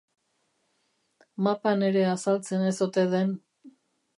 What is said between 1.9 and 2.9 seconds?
ere azaltzen ez